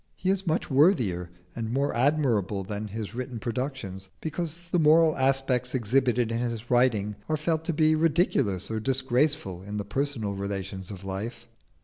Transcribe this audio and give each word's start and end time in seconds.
He 0.15 0.31
is 0.31 0.47
much 0.47 0.67
worthier 0.71 1.29
and 1.55 1.71
more 1.71 1.93
admirable 1.93 2.63
than 2.63 2.87
his 2.87 3.13
written 3.13 3.37
productions, 3.37 4.09
because 4.19 4.59
the 4.71 4.79
moral 4.79 5.15
aspects 5.15 5.75
exhibited 5.75 6.31
in 6.31 6.39
his 6.39 6.71
writing 6.71 7.17
are 7.29 7.37
felt 7.37 7.63
to 7.65 7.73
be 7.73 7.93
ridiculous 7.93 8.71
or 8.71 8.79
disgraceful 8.79 9.61
in 9.61 9.77
the 9.77 9.85
personal 9.85 10.33
relations 10.33 10.89
of 10.89 11.03
life. 11.03 11.45